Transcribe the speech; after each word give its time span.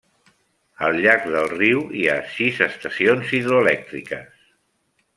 Al 0.87 0.97
llarg 1.03 1.27
del 1.35 1.51
riu 1.51 1.83
hi 2.01 2.07
ha 2.13 2.17
sis 2.39 2.65
estacions 2.71 3.37
hidroelèctriques. 3.41 4.53